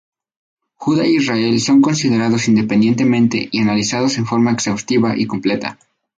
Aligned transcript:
Judá 0.83 1.03
e 1.05 1.13
Israel 1.21 1.53
son 1.59 1.79
considerados 1.79 2.47
independientemente, 2.47 3.49
y 3.51 3.59
analizados 3.59 4.17
en 4.17 4.25
forma 4.25 4.49
exhaustiva 4.49 5.15
y 5.15 5.27
completa. 5.27 5.77